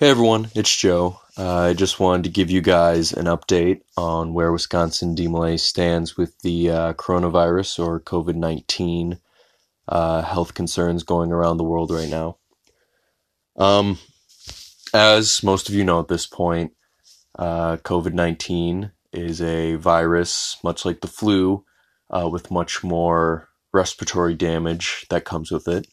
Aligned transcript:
Hey 0.00 0.10
everyone, 0.10 0.48
it's 0.54 0.76
Joe. 0.76 1.18
Uh, 1.36 1.58
I 1.58 1.72
just 1.72 1.98
wanted 1.98 2.22
to 2.22 2.30
give 2.30 2.52
you 2.52 2.60
guys 2.60 3.12
an 3.12 3.24
update 3.24 3.80
on 3.96 4.32
where 4.32 4.52
Wisconsin 4.52 5.16
DeMolay 5.16 5.58
stands 5.58 6.16
with 6.16 6.38
the 6.42 6.70
uh, 6.70 6.92
coronavirus 6.92 7.84
or 7.84 7.98
COVID 7.98 8.36
19 8.36 9.18
uh, 9.88 10.22
health 10.22 10.54
concerns 10.54 11.02
going 11.02 11.32
around 11.32 11.56
the 11.56 11.64
world 11.64 11.90
right 11.90 12.08
now. 12.08 12.36
Um, 13.56 13.98
as 14.94 15.42
most 15.42 15.68
of 15.68 15.74
you 15.74 15.82
know 15.82 15.98
at 15.98 16.06
this 16.06 16.28
point, 16.28 16.74
uh, 17.36 17.78
COVID 17.78 18.12
19 18.12 18.92
is 19.12 19.42
a 19.42 19.74
virus, 19.74 20.58
much 20.62 20.84
like 20.84 21.00
the 21.00 21.08
flu, 21.08 21.64
uh, 22.08 22.28
with 22.30 22.52
much 22.52 22.84
more 22.84 23.48
respiratory 23.72 24.36
damage 24.36 25.06
that 25.10 25.24
comes 25.24 25.50
with 25.50 25.66
it. 25.66 25.88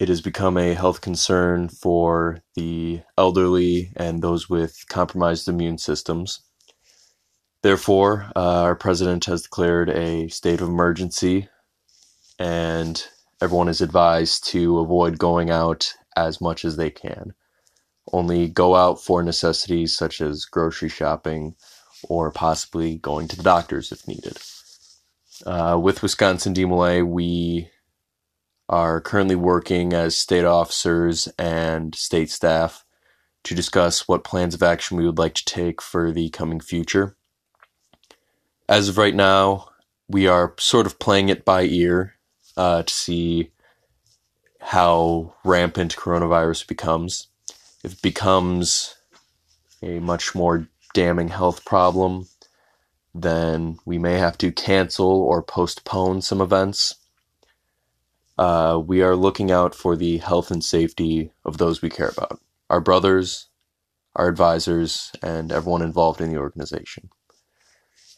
It 0.00 0.08
has 0.08 0.22
become 0.22 0.56
a 0.56 0.72
health 0.72 1.02
concern 1.02 1.68
for 1.68 2.38
the 2.54 3.02
elderly 3.18 3.92
and 3.94 4.22
those 4.22 4.48
with 4.48 4.86
compromised 4.88 5.46
immune 5.46 5.76
systems. 5.76 6.40
Therefore, 7.62 8.32
uh, 8.34 8.62
our 8.62 8.74
president 8.74 9.26
has 9.26 9.42
declared 9.42 9.90
a 9.90 10.28
state 10.28 10.62
of 10.62 10.68
emergency, 10.70 11.50
and 12.38 13.04
everyone 13.42 13.68
is 13.68 13.82
advised 13.82 14.48
to 14.48 14.78
avoid 14.78 15.18
going 15.18 15.50
out 15.50 15.92
as 16.16 16.40
much 16.40 16.64
as 16.64 16.76
they 16.78 16.88
can. 16.88 17.34
Only 18.10 18.48
go 18.48 18.76
out 18.76 19.02
for 19.02 19.22
necessities 19.22 19.94
such 19.94 20.22
as 20.22 20.46
grocery 20.46 20.88
shopping 20.88 21.56
or 22.08 22.32
possibly 22.32 22.96
going 22.96 23.28
to 23.28 23.36
the 23.36 23.42
doctors 23.42 23.92
if 23.92 24.08
needed. 24.08 24.38
Uh, 25.44 25.78
with 25.80 26.02
Wisconsin 26.02 26.54
DeMolay, 26.54 27.06
we 27.06 27.68
are 28.70 29.00
currently 29.00 29.34
working 29.34 29.92
as 29.92 30.16
state 30.16 30.44
officers 30.44 31.26
and 31.36 31.92
state 31.96 32.30
staff 32.30 32.84
to 33.42 33.54
discuss 33.54 34.06
what 34.06 34.22
plans 34.22 34.54
of 34.54 34.62
action 34.62 34.96
we 34.96 35.04
would 35.04 35.18
like 35.18 35.34
to 35.34 35.44
take 35.44 35.82
for 35.82 36.12
the 36.12 36.30
coming 36.30 36.60
future. 36.60 37.16
As 38.68 38.88
of 38.88 38.96
right 38.96 39.14
now, 39.14 39.70
we 40.08 40.28
are 40.28 40.54
sort 40.58 40.86
of 40.86 41.00
playing 41.00 41.30
it 41.30 41.44
by 41.44 41.62
ear 41.62 42.14
uh, 42.56 42.84
to 42.84 42.94
see 42.94 43.50
how 44.60 45.34
rampant 45.44 45.96
coronavirus 45.96 46.68
becomes. 46.68 47.26
If 47.82 47.94
it 47.94 48.02
becomes 48.02 48.94
a 49.82 49.98
much 49.98 50.32
more 50.32 50.68
damning 50.94 51.28
health 51.28 51.64
problem, 51.64 52.28
then 53.12 53.80
we 53.84 53.98
may 53.98 54.14
have 54.14 54.38
to 54.38 54.52
cancel 54.52 55.10
or 55.10 55.42
postpone 55.42 56.22
some 56.22 56.40
events 56.40 56.99
uh, 58.40 58.78
we 58.78 59.02
are 59.02 59.14
looking 59.14 59.50
out 59.50 59.74
for 59.74 59.96
the 59.96 60.16
health 60.16 60.50
and 60.50 60.64
safety 60.64 61.30
of 61.44 61.58
those 61.58 61.82
we 61.82 61.90
care 61.90 62.08
about 62.08 62.40
our 62.70 62.80
brothers, 62.80 63.50
our 64.16 64.28
advisors, 64.28 65.12
and 65.22 65.52
everyone 65.52 65.82
involved 65.82 66.22
in 66.22 66.32
the 66.32 66.38
organization. 66.38 67.10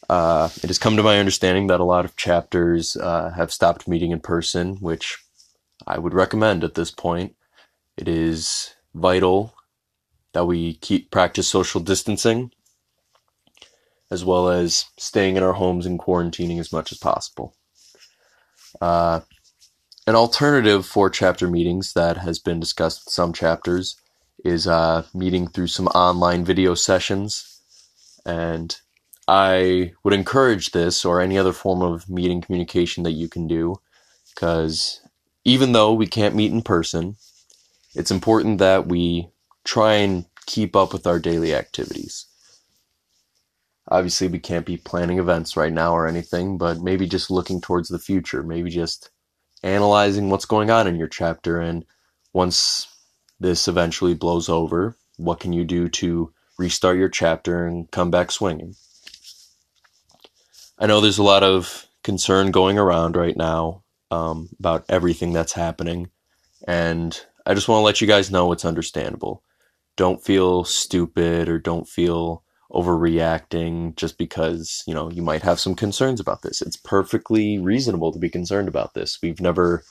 Uh, 0.09 0.47
it 0.63 0.67
has 0.67 0.77
come 0.79 0.95
to 0.95 1.03
my 1.03 1.19
understanding 1.19 1.67
that 1.67 1.81
a 1.81 1.83
lot 1.83 2.05
of 2.05 2.15
chapters 2.15 2.95
uh, 2.95 3.31
have 3.35 3.51
stopped 3.51 3.85
meeting 3.85 4.11
in 4.11 4.21
person, 4.21 4.77
which 4.77 5.17
I 5.85 5.99
would 5.99 6.13
recommend 6.13 6.63
at 6.63 6.75
this 6.75 6.89
point. 6.89 7.35
It 7.97 8.07
is 8.07 8.75
vital 8.95 9.53
that 10.31 10.45
we 10.45 10.75
keep 10.75 11.11
practice 11.11 11.49
social 11.49 11.81
distancing 11.81 12.53
as 14.09 14.23
well 14.23 14.47
as 14.47 14.85
staying 14.97 15.35
in 15.35 15.43
our 15.43 15.53
homes 15.53 15.85
and 15.85 15.99
quarantining 15.99 16.61
as 16.61 16.71
much 16.71 16.93
as 16.93 16.97
possible. 16.97 17.55
Uh, 18.79 19.21
an 20.05 20.15
alternative 20.15 20.85
for 20.85 21.09
chapter 21.09 21.49
meetings 21.49 21.93
that 21.93 22.17
has 22.17 22.39
been 22.39 22.59
discussed 22.59 23.05
with 23.05 23.13
some 23.13 23.31
chapters 23.31 23.95
is 24.43 24.67
uh, 24.67 25.03
meeting 25.13 25.47
through 25.47 25.67
some 25.67 25.87
online 25.87 26.43
video 26.43 26.73
sessions. 26.73 27.61
And 28.25 28.75
I 29.27 29.93
would 30.03 30.13
encourage 30.13 30.71
this 30.71 31.05
or 31.05 31.21
any 31.21 31.37
other 31.37 31.53
form 31.53 31.81
of 31.81 32.09
meeting 32.09 32.41
communication 32.41 33.03
that 33.03 33.11
you 33.11 33.29
can 33.29 33.47
do 33.47 33.75
because 34.33 35.01
even 35.45 35.71
though 35.71 35.93
we 35.93 36.07
can't 36.07 36.35
meet 36.35 36.51
in 36.51 36.61
person, 36.61 37.15
it's 37.95 38.11
important 38.11 38.57
that 38.57 38.87
we 38.87 39.29
try 39.63 39.93
and 39.93 40.25
keep 40.45 40.75
up 40.75 40.91
with 40.91 41.07
our 41.07 41.19
daily 41.19 41.55
activities. 41.55 42.25
Obviously, 43.87 44.27
we 44.27 44.39
can't 44.39 44.65
be 44.65 44.77
planning 44.77 45.19
events 45.19 45.55
right 45.55 45.71
now 45.71 45.93
or 45.93 46.07
anything, 46.07 46.57
but 46.57 46.81
maybe 46.81 47.07
just 47.07 47.29
looking 47.29 47.61
towards 47.61 47.89
the 47.89 47.99
future, 47.99 48.41
maybe 48.41 48.69
just 48.69 49.09
analyzing 49.63 50.29
what's 50.29 50.45
going 50.45 50.69
on 50.69 50.87
in 50.87 50.95
your 50.95 51.07
chapter 51.07 51.59
and 51.59 51.85
once 52.33 52.87
this 53.39 53.67
eventually 53.67 54.13
blows 54.13 54.49
over, 54.49 54.95
what 55.17 55.39
can 55.39 55.53
you 55.53 55.63
do 55.63 55.87
to 55.89 56.33
restart 56.57 56.97
your 56.97 57.09
chapter 57.09 57.65
and 57.65 57.89
come 57.91 58.11
back 58.11 58.31
swinging? 58.31 58.75
I 60.79 60.87
know 60.87 61.01
there's 61.01 61.19
a 61.19 61.23
lot 61.23 61.43
of 61.43 61.87
concern 62.03 62.51
going 62.51 62.77
around 62.77 63.15
right 63.15 63.37
now 63.37 63.83
um, 64.11 64.49
about 64.59 64.85
everything 64.89 65.33
that's 65.33 65.53
happening, 65.53 66.09
and 66.67 67.19
I 67.45 67.53
just 67.53 67.67
want 67.67 67.79
to 67.79 67.85
let 67.85 68.01
you 68.01 68.07
guys 68.07 68.31
know 68.31 68.51
it's 68.51 68.65
understandable. 68.65 69.43
Don't 69.95 70.23
feel 70.23 70.63
stupid 70.63 71.49
or 71.49 71.59
don't 71.59 71.87
feel 71.87 72.42
overreacting 72.73 73.95
just 73.95 74.17
because, 74.17 74.83
you 74.87 74.93
know, 74.93 75.09
you 75.11 75.21
might 75.21 75.43
have 75.43 75.59
some 75.59 75.75
concerns 75.75 76.19
about 76.19 76.41
this. 76.41 76.61
It's 76.61 76.77
perfectly 76.77 77.59
reasonable 77.59 78.11
to 78.11 78.19
be 78.19 78.29
concerned 78.29 78.67
about 78.67 78.93
this. 78.93 79.19
We've 79.21 79.41
never 79.41 79.83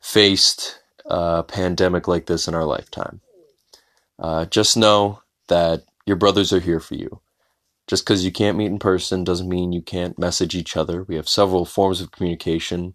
faced 0.00 0.80
a 1.06 1.42
pandemic 1.42 2.06
like 2.06 2.26
this 2.26 2.46
in 2.46 2.54
our 2.54 2.64
lifetime. 2.64 3.20
Uh, 4.18 4.44
just 4.44 4.76
know 4.76 5.22
that 5.48 5.84
your 6.06 6.16
brothers 6.16 6.52
are 6.52 6.60
here 6.60 6.80
for 6.80 6.94
you. 6.94 7.20
Just 7.88 8.04
because 8.04 8.24
you 8.24 8.30
can't 8.30 8.56
meet 8.56 8.66
in 8.66 8.78
person 8.78 9.24
doesn't 9.24 9.48
mean 9.48 9.72
you 9.72 9.82
can't 9.82 10.18
message 10.18 10.54
each 10.54 10.76
other. 10.76 11.02
We 11.02 11.16
have 11.16 11.28
several 11.28 11.64
forms 11.64 12.00
of 12.00 12.12
communication 12.12 12.94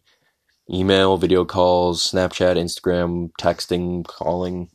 email, 0.70 1.18
video 1.18 1.46
calls, 1.46 2.12
Snapchat, 2.12 2.56
Instagram, 2.56 3.32
texting, 3.40 4.06
calling. 4.06 4.70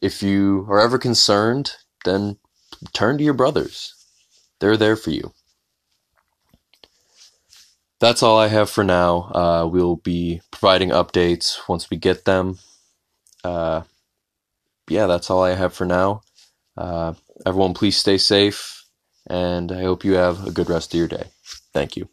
If 0.00 0.22
you 0.22 0.66
are 0.68 0.80
ever 0.80 0.98
concerned, 0.98 1.72
then 2.04 2.38
turn 2.92 3.18
to 3.18 3.24
your 3.24 3.34
brothers. 3.34 3.94
They're 4.60 4.76
there 4.76 4.96
for 4.96 5.10
you. 5.10 5.32
That's 8.00 8.22
all 8.22 8.38
I 8.38 8.48
have 8.48 8.68
for 8.70 8.84
now. 8.84 9.30
Uh, 9.34 9.68
we'll 9.70 9.96
be 9.96 10.40
providing 10.50 10.90
updates 10.90 11.68
once 11.68 11.88
we 11.90 11.96
get 11.96 12.24
them. 12.24 12.58
Uh, 13.44 13.82
yeah, 14.88 15.06
that's 15.06 15.30
all 15.30 15.42
I 15.44 15.54
have 15.54 15.74
for 15.74 15.86
now. 15.86 16.22
Uh, 16.76 17.14
everyone, 17.46 17.74
please 17.74 17.96
stay 17.96 18.18
safe, 18.18 18.84
and 19.28 19.72
I 19.72 19.82
hope 19.82 20.04
you 20.04 20.14
have 20.14 20.46
a 20.46 20.50
good 20.50 20.68
rest 20.70 20.94
of 20.94 20.98
your 20.98 21.08
day. 21.08 21.26
Thank 21.72 21.96
you. 21.96 22.08